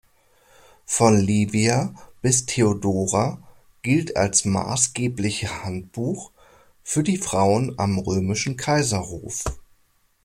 [0.87, 1.93] Von Livia
[2.23, 3.37] bis Theodora"
[3.83, 6.31] gilt als maßgebliche Handbuch
[6.81, 9.43] für die Frauen am römischen Kaiserhof.